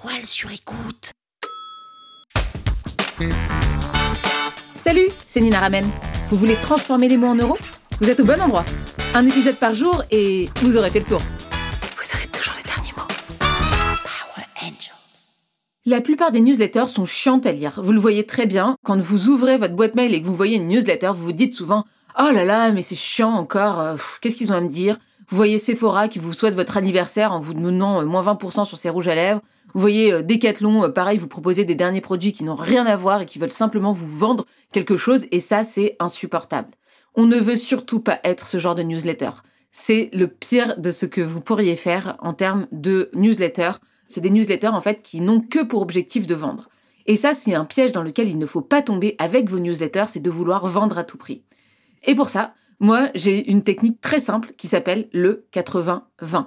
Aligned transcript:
toile 0.00 0.26
sur 0.26 0.50
écoute. 0.50 1.12
Salut, 4.74 5.08
c'est 5.26 5.40
Nina 5.40 5.58
Ramen. 5.60 5.84
Vous 6.28 6.36
voulez 6.36 6.56
transformer 6.56 7.08
les 7.08 7.16
mots 7.16 7.28
en 7.28 7.34
euros? 7.34 7.58
Vous 8.00 8.08
êtes 8.10 8.20
au 8.20 8.24
bon 8.24 8.40
endroit. 8.40 8.64
Un 9.14 9.26
épisode 9.26 9.56
par 9.56 9.74
jour 9.74 10.02
et 10.10 10.48
vous 10.62 10.76
aurez 10.76 10.90
fait 10.90 11.00
le 11.00 11.06
tour. 11.06 11.20
Vous 11.20 12.16
aurez 12.16 12.26
toujours 12.28 12.54
les 12.56 12.62
derniers 12.64 12.92
mots. 12.96 13.06
Power 13.38 14.46
Angels. 14.62 15.34
La 15.86 16.00
plupart 16.00 16.30
des 16.32 16.40
newsletters 16.40 16.86
sont 16.88 17.04
chiantes 17.04 17.46
à 17.46 17.52
lire. 17.52 17.72
Vous 17.78 17.92
le 17.92 18.00
voyez 18.00 18.24
très 18.26 18.46
bien. 18.46 18.76
Quand 18.84 18.98
vous 18.98 19.28
ouvrez 19.28 19.56
votre 19.56 19.74
boîte 19.74 19.94
mail 19.94 20.14
et 20.14 20.20
que 20.20 20.26
vous 20.26 20.36
voyez 20.36 20.56
une 20.56 20.68
newsletter, 20.68 21.10
vous 21.14 21.24
vous 21.24 21.32
dites 21.32 21.54
souvent 21.54 21.84
Oh 22.18 22.30
là 22.32 22.44
là, 22.44 22.70
mais 22.72 22.82
c'est 22.82 22.94
chiant 22.96 23.30
encore. 23.32 23.80
euh, 23.80 23.96
Qu'est-ce 24.20 24.36
qu'ils 24.36 24.52
ont 24.52 24.56
à 24.56 24.60
me 24.60 24.68
dire? 24.68 24.96
Vous 25.30 25.36
voyez 25.36 25.58
Sephora 25.58 26.08
qui 26.08 26.18
vous 26.18 26.32
souhaite 26.32 26.54
votre 26.54 26.78
anniversaire 26.78 27.32
en 27.32 27.38
vous 27.38 27.52
donnant 27.52 28.00
euh, 28.00 28.06
moins 28.06 28.22
20% 28.22 28.64
sur 28.64 28.78
ses 28.78 28.88
rouges 28.88 29.08
à 29.08 29.14
lèvres. 29.14 29.42
Vous 29.74 29.80
voyez 29.80 30.10
euh, 30.10 30.22
Decathlon, 30.22 30.84
euh, 30.84 30.88
pareil, 30.88 31.18
vous 31.18 31.28
proposer 31.28 31.66
des 31.66 31.74
derniers 31.74 32.00
produits 32.00 32.32
qui 32.32 32.44
n'ont 32.44 32.54
rien 32.54 32.86
à 32.86 32.96
voir 32.96 33.20
et 33.20 33.26
qui 33.26 33.38
veulent 33.38 33.52
simplement 33.52 33.92
vous 33.92 34.08
vendre 34.08 34.46
quelque 34.72 34.96
chose. 34.96 35.26
Et 35.30 35.40
ça, 35.40 35.64
c'est 35.64 35.96
insupportable. 36.00 36.70
On 37.14 37.26
ne 37.26 37.36
veut 37.36 37.56
surtout 37.56 38.00
pas 38.00 38.20
être 38.24 38.46
ce 38.46 38.56
genre 38.56 38.74
de 38.74 38.82
newsletter. 38.82 39.30
C'est 39.70 40.08
le 40.14 40.28
pire 40.28 40.78
de 40.78 40.90
ce 40.90 41.04
que 41.04 41.20
vous 41.20 41.42
pourriez 41.42 41.76
faire 41.76 42.16
en 42.20 42.32
termes 42.32 42.66
de 42.72 43.10
newsletter. 43.12 43.72
C'est 44.06 44.22
des 44.22 44.30
newsletters 44.30 44.68
en 44.68 44.80
fait 44.80 45.02
qui 45.02 45.20
n'ont 45.20 45.42
que 45.42 45.62
pour 45.62 45.82
objectif 45.82 46.26
de 46.26 46.34
vendre. 46.34 46.70
Et 47.04 47.16
ça, 47.16 47.34
c'est 47.34 47.54
un 47.54 47.66
piège 47.66 47.92
dans 47.92 48.02
lequel 48.02 48.28
il 48.28 48.38
ne 48.38 48.46
faut 48.46 48.62
pas 48.62 48.80
tomber 48.80 49.14
avec 49.18 49.50
vos 49.50 49.58
newsletters, 49.58 50.06
c'est 50.08 50.20
de 50.20 50.30
vouloir 50.30 50.66
vendre 50.66 50.96
à 50.96 51.04
tout 51.04 51.18
prix. 51.18 51.42
Et 52.06 52.14
pour 52.14 52.30
ça, 52.30 52.54
moi, 52.80 53.08
j'ai 53.14 53.50
une 53.50 53.62
technique 53.62 54.00
très 54.00 54.20
simple 54.20 54.52
qui 54.56 54.68
s'appelle 54.68 55.08
le 55.12 55.46
80-20. 55.52 56.46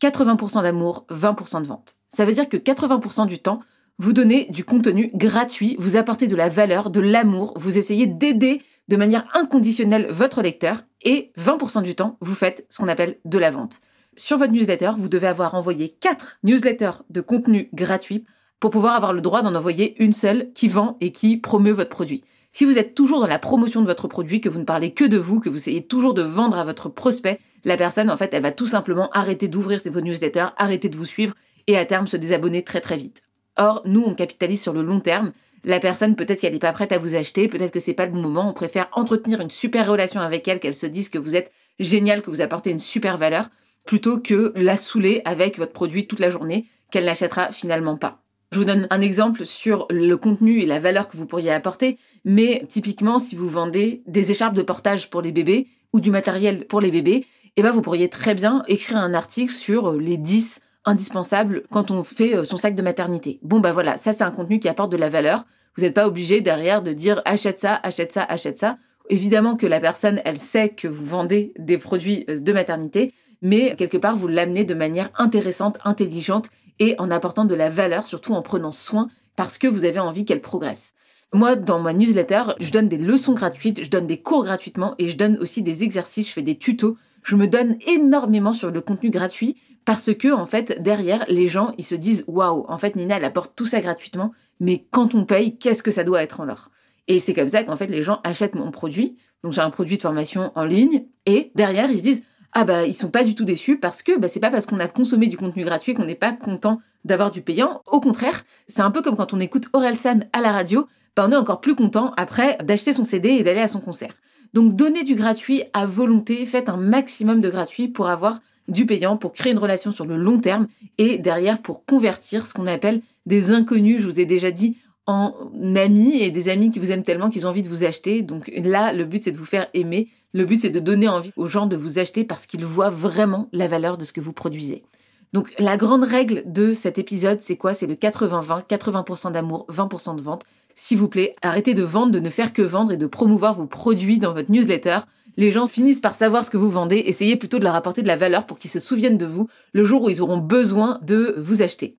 80% 0.00 0.62
d'amour, 0.62 1.06
20% 1.10 1.62
de 1.62 1.66
vente. 1.66 1.96
Ça 2.08 2.24
veut 2.24 2.32
dire 2.32 2.48
que 2.48 2.56
80% 2.56 3.26
du 3.26 3.38
temps, 3.38 3.60
vous 3.98 4.12
donnez 4.12 4.46
du 4.50 4.64
contenu 4.64 5.10
gratuit, 5.14 5.76
vous 5.78 5.96
apportez 5.96 6.28
de 6.28 6.36
la 6.36 6.48
valeur, 6.48 6.90
de 6.90 7.00
l'amour, 7.00 7.54
vous 7.56 7.78
essayez 7.78 8.06
d'aider 8.06 8.62
de 8.88 8.96
manière 8.96 9.26
inconditionnelle 9.34 10.06
votre 10.10 10.42
lecteur 10.42 10.82
et 11.02 11.32
20% 11.38 11.82
du 11.82 11.94
temps, 11.94 12.18
vous 12.20 12.34
faites 12.34 12.66
ce 12.68 12.78
qu'on 12.78 12.88
appelle 12.88 13.18
de 13.24 13.38
la 13.38 13.50
vente. 13.50 13.80
Sur 14.16 14.38
votre 14.38 14.52
newsletter, 14.52 14.92
vous 14.98 15.08
devez 15.08 15.26
avoir 15.26 15.54
envoyé 15.54 15.90
4 16.00 16.38
newsletters 16.44 17.02
de 17.10 17.20
contenu 17.20 17.68
gratuit 17.74 18.24
pour 18.60 18.70
pouvoir 18.70 18.96
avoir 18.96 19.12
le 19.12 19.20
droit 19.20 19.42
d'en 19.42 19.54
envoyer 19.54 20.02
une 20.02 20.12
seule 20.12 20.52
qui 20.54 20.68
vend 20.68 20.96
et 21.00 21.12
qui 21.12 21.36
promeut 21.36 21.72
votre 21.72 21.90
produit. 21.90 22.22
Si 22.56 22.64
vous 22.64 22.78
êtes 22.78 22.94
toujours 22.94 23.20
dans 23.20 23.26
la 23.26 23.38
promotion 23.38 23.82
de 23.82 23.86
votre 23.86 24.08
produit, 24.08 24.40
que 24.40 24.48
vous 24.48 24.58
ne 24.58 24.64
parlez 24.64 24.94
que 24.94 25.04
de 25.04 25.18
vous, 25.18 25.40
que 25.40 25.50
vous 25.50 25.58
essayez 25.58 25.86
toujours 25.86 26.14
de 26.14 26.22
vendre 26.22 26.58
à 26.58 26.64
votre 26.64 26.88
prospect, 26.88 27.38
la 27.64 27.76
personne, 27.76 28.08
en 28.08 28.16
fait, 28.16 28.32
elle 28.32 28.42
va 28.42 28.50
tout 28.50 28.64
simplement 28.64 29.10
arrêter 29.10 29.46
d'ouvrir 29.46 29.78
vos 29.84 30.00
newsletters, 30.00 30.46
arrêter 30.56 30.88
de 30.88 30.96
vous 30.96 31.04
suivre 31.04 31.34
et 31.66 31.76
à 31.76 31.84
terme 31.84 32.06
se 32.06 32.16
désabonner 32.16 32.64
très 32.64 32.80
très 32.80 32.96
vite. 32.96 33.24
Or, 33.58 33.82
nous, 33.84 34.02
on 34.06 34.14
capitalise 34.14 34.62
sur 34.62 34.72
le 34.72 34.80
long 34.80 35.00
terme. 35.00 35.32
La 35.64 35.80
personne, 35.80 36.16
peut-être 36.16 36.40
qu'elle 36.40 36.54
n'est 36.54 36.58
pas 36.58 36.72
prête 36.72 36.92
à 36.92 36.98
vous 36.98 37.14
acheter, 37.14 37.46
peut-être 37.46 37.72
que 37.72 37.78
c'est 37.78 37.92
pas 37.92 38.06
le 38.06 38.12
bon 38.12 38.22
moment. 38.22 38.48
On 38.48 38.54
préfère 38.54 38.88
entretenir 38.92 39.42
une 39.42 39.50
super 39.50 39.86
relation 39.86 40.22
avec 40.22 40.48
elle, 40.48 40.58
qu'elle 40.58 40.72
se 40.72 40.86
dise 40.86 41.10
que 41.10 41.18
vous 41.18 41.36
êtes 41.36 41.52
génial, 41.78 42.22
que 42.22 42.30
vous 42.30 42.40
apportez 42.40 42.70
une 42.70 42.78
super 42.78 43.18
valeur, 43.18 43.50
plutôt 43.84 44.18
que 44.18 44.54
la 44.56 44.78
saouler 44.78 45.20
avec 45.26 45.58
votre 45.58 45.72
produit 45.74 46.06
toute 46.06 46.20
la 46.20 46.30
journée, 46.30 46.64
qu'elle 46.90 47.04
n'achètera 47.04 47.52
finalement 47.52 47.98
pas. 47.98 48.25
Je 48.52 48.58
vous 48.58 48.64
donne 48.64 48.86
un 48.90 49.00
exemple 49.00 49.44
sur 49.44 49.86
le 49.90 50.16
contenu 50.16 50.60
et 50.60 50.66
la 50.66 50.78
valeur 50.78 51.08
que 51.08 51.16
vous 51.16 51.26
pourriez 51.26 51.52
apporter, 51.52 51.98
mais 52.24 52.64
typiquement, 52.68 53.18
si 53.18 53.34
vous 53.34 53.48
vendez 53.48 54.02
des 54.06 54.30
écharpes 54.30 54.54
de 54.54 54.62
portage 54.62 55.10
pour 55.10 55.20
les 55.20 55.32
bébés 55.32 55.66
ou 55.92 56.00
du 56.00 56.10
matériel 56.10 56.66
pour 56.66 56.80
les 56.80 56.90
bébés, 56.90 57.26
eh 57.56 57.62
ben, 57.62 57.70
vous 57.70 57.82
pourriez 57.82 58.08
très 58.08 58.34
bien 58.34 58.62
écrire 58.68 58.98
un 58.98 59.14
article 59.14 59.52
sur 59.52 59.92
les 59.92 60.16
10 60.16 60.60
indispensables 60.84 61.64
quand 61.70 61.90
on 61.90 62.04
fait 62.04 62.44
son 62.44 62.56
sac 62.56 62.74
de 62.74 62.82
maternité. 62.82 63.40
Bon, 63.42 63.58
bah 63.60 63.72
voilà, 63.72 63.96
ça 63.96 64.12
c'est 64.12 64.24
un 64.24 64.30
contenu 64.30 64.60
qui 64.60 64.68
apporte 64.68 64.92
de 64.92 64.96
la 64.96 65.08
valeur. 65.08 65.44
Vous 65.76 65.82
n'êtes 65.82 65.94
pas 65.94 66.06
obligé 66.06 66.40
derrière 66.40 66.82
de 66.82 66.92
dire 66.92 67.22
achète 67.24 67.60
ça, 67.60 67.80
achète 67.82 68.12
ça, 68.12 68.22
achète 68.22 68.58
ça. 68.58 68.76
Évidemment 69.10 69.56
que 69.56 69.66
la 69.66 69.80
personne, 69.80 70.20
elle 70.24 70.38
sait 70.38 70.68
que 70.68 70.88
vous 70.88 71.04
vendez 71.04 71.52
des 71.58 71.78
produits 71.78 72.24
de 72.26 72.52
maternité, 72.52 73.12
mais 73.42 73.74
quelque 73.76 73.96
part, 73.96 74.16
vous 74.16 74.28
l'amenez 74.28 74.64
de 74.64 74.74
manière 74.74 75.10
intéressante, 75.16 75.78
intelligente 75.84 76.50
et 76.78 76.94
en 76.98 77.10
apportant 77.10 77.44
de 77.44 77.54
la 77.54 77.70
valeur, 77.70 78.06
surtout 78.06 78.34
en 78.34 78.42
prenant 78.42 78.72
soin 78.72 79.08
parce 79.36 79.58
que 79.58 79.66
vous 79.66 79.84
avez 79.84 79.98
envie 79.98 80.24
qu'elle 80.24 80.40
progresse. 80.40 80.94
Moi, 81.32 81.56
dans 81.56 81.80
ma 81.80 81.92
newsletter, 81.92 82.42
je 82.60 82.70
donne 82.70 82.88
des 82.88 82.98
leçons 82.98 83.34
gratuites, 83.34 83.82
je 83.82 83.90
donne 83.90 84.06
des 84.06 84.22
cours 84.22 84.44
gratuitement 84.44 84.94
et 84.98 85.08
je 85.08 85.16
donne 85.16 85.36
aussi 85.38 85.62
des 85.62 85.82
exercices, 85.82 86.28
je 86.28 86.32
fais 86.32 86.42
des 86.42 86.56
tutos. 86.56 86.96
Je 87.22 87.36
me 87.36 87.48
donne 87.48 87.76
énormément 87.86 88.52
sur 88.52 88.70
le 88.70 88.80
contenu 88.80 89.10
gratuit 89.10 89.56
parce 89.84 90.14
que, 90.14 90.32
en 90.32 90.46
fait, 90.46 90.80
derrière, 90.82 91.24
les 91.28 91.48
gens, 91.48 91.72
ils 91.78 91.84
se 91.84 91.94
disent, 91.94 92.24
waouh, 92.28 92.64
en 92.68 92.78
fait, 92.78 92.96
Nina, 92.96 93.16
elle 93.16 93.24
apporte 93.24 93.54
tout 93.56 93.66
ça 93.66 93.80
gratuitement, 93.80 94.32
mais 94.60 94.86
quand 94.90 95.14
on 95.14 95.24
paye, 95.24 95.58
qu'est-ce 95.58 95.82
que 95.82 95.90
ça 95.90 96.04
doit 96.04 96.22
être 96.22 96.40
en 96.40 96.48
or? 96.48 96.70
Et 97.08 97.18
c'est 97.18 97.34
comme 97.34 97.48
ça 97.48 97.62
qu'en 97.64 97.76
fait, 97.76 97.86
les 97.86 98.02
gens 98.02 98.20
achètent 98.24 98.54
mon 98.54 98.70
produit. 98.70 99.16
Donc, 99.42 99.52
j'ai 99.52 99.60
un 99.60 99.70
produit 99.70 99.96
de 99.96 100.02
formation 100.02 100.52
en 100.54 100.64
ligne 100.64 101.04
et 101.24 101.52
derrière, 101.54 101.90
ils 101.90 101.98
se 101.98 102.02
disent, 102.02 102.22
ah 102.58 102.64
bah 102.64 102.86
ils 102.86 102.94
sont 102.94 103.10
pas 103.10 103.22
du 103.22 103.34
tout 103.34 103.44
déçus 103.44 103.76
parce 103.76 104.02
que 104.02 104.18
bah, 104.18 104.28
c'est 104.28 104.40
pas 104.40 104.50
parce 104.50 104.64
qu'on 104.64 104.78
a 104.78 104.88
consommé 104.88 105.26
du 105.26 105.36
contenu 105.36 105.62
gratuit 105.62 105.92
qu'on 105.92 106.06
n'est 106.06 106.14
pas 106.14 106.32
content 106.32 106.80
d'avoir 107.04 107.30
du 107.30 107.42
payant. 107.42 107.82
Au 107.84 108.00
contraire, 108.00 108.46
c'est 108.66 108.80
un 108.80 108.90
peu 108.90 109.02
comme 109.02 109.14
quand 109.14 109.34
on 109.34 109.40
écoute 109.40 109.68
Orelsan 109.74 110.20
à 110.32 110.40
la 110.40 110.52
radio, 110.52 110.88
bah, 111.14 111.26
on 111.28 111.32
est 111.32 111.36
encore 111.36 111.60
plus 111.60 111.74
content 111.74 112.14
après 112.16 112.56
d'acheter 112.64 112.94
son 112.94 113.04
CD 113.04 113.28
et 113.28 113.42
d'aller 113.42 113.60
à 113.60 113.68
son 113.68 113.80
concert. 113.80 114.14
Donc 114.54 114.74
donnez 114.74 115.04
du 115.04 115.14
gratuit 115.14 115.64
à 115.74 115.84
volonté, 115.84 116.46
faites 116.46 116.70
un 116.70 116.78
maximum 116.78 117.42
de 117.42 117.50
gratuit 117.50 117.88
pour 117.88 118.08
avoir 118.08 118.40
du 118.68 118.86
payant, 118.86 119.18
pour 119.18 119.34
créer 119.34 119.52
une 119.52 119.58
relation 119.58 119.90
sur 119.90 120.06
le 120.06 120.16
long 120.16 120.40
terme 120.40 120.66
et 120.96 121.18
derrière 121.18 121.60
pour 121.60 121.84
convertir 121.84 122.46
ce 122.46 122.54
qu'on 122.54 122.66
appelle 122.66 123.02
des 123.26 123.50
inconnus, 123.50 124.00
je 124.00 124.08
vous 124.08 124.18
ai 124.18 124.24
déjà 124.24 124.50
dit, 124.50 124.78
en 125.06 125.32
amis 125.76 126.20
et 126.20 126.30
des 126.30 126.48
amis 126.48 126.70
qui 126.70 126.78
vous 126.78 126.90
aiment 126.90 127.02
tellement 127.02 127.30
qu'ils 127.30 127.46
ont 127.46 127.50
envie 127.50 127.62
de 127.62 127.68
vous 127.68 127.84
acheter. 127.84 128.22
Donc 128.22 128.50
là, 128.56 128.92
le 128.92 129.04
but 129.04 129.22
c'est 129.22 129.32
de 129.32 129.38
vous 129.38 129.44
faire 129.44 129.68
aimer. 129.74 130.08
Le 130.32 130.44
but 130.44 130.60
c'est 130.60 130.70
de 130.70 130.80
donner 130.80 131.08
envie 131.08 131.32
aux 131.36 131.46
gens 131.46 131.66
de 131.66 131.76
vous 131.76 131.98
acheter 131.98 132.24
parce 132.24 132.46
qu'ils 132.46 132.64
voient 132.64 132.90
vraiment 132.90 133.48
la 133.52 133.68
valeur 133.68 133.98
de 133.98 134.04
ce 134.04 134.12
que 134.12 134.20
vous 134.20 134.32
produisez. 134.32 134.84
Donc 135.32 135.52
la 135.58 135.76
grande 135.76 136.04
règle 136.04 136.42
de 136.46 136.72
cet 136.72 136.98
épisode, 136.98 137.42
c'est 137.42 137.56
quoi? 137.56 137.74
C'est 137.74 137.86
le 137.86 137.94
80-20, 137.94 138.66
80%, 138.66 139.32
d'amour, 139.32 139.66
20% 139.68 140.16
de 140.16 140.22
vente. 140.22 140.44
S'il 140.74 140.98
vous 140.98 141.08
plaît, 141.08 141.34
arrêtez 141.42 141.74
de 141.74 141.82
vendre, 141.82 142.12
de 142.12 142.20
ne 142.20 142.30
faire 142.30 142.52
que 142.52 142.62
vendre 142.62 142.92
et 142.92 142.96
de 142.96 143.06
promouvoir 143.06 143.54
vos 143.54 143.66
produits 143.66 144.18
dans 144.18 144.34
votre 144.34 144.50
newsletter. 144.50 144.98
Les 145.36 145.50
gens 145.50 145.66
finissent 145.66 146.00
par 146.00 146.14
savoir 146.14 146.44
ce 146.44 146.50
que 146.50 146.56
vous 146.56 146.70
vendez. 146.70 147.02
Essayez 147.06 147.36
plutôt 147.36 147.58
de 147.58 147.64
leur 147.64 147.74
apporter 147.74 148.02
de 148.02 148.06
la 148.06 148.16
valeur 148.16 148.46
pour 148.46 148.58
qu'ils 148.58 148.70
se 148.70 148.80
souviennent 148.80 149.18
de 149.18 149.26
vous 149.26 149.48
le 149.72 149.84
jour 149.84 150.02
où 150.02 150.10
ils 150.10 150.22
auront 150.22 150.38
besoin 150.38 150.98
de 151.02 151.34
vous 151.38 151.62
acheter. 151.62 151.98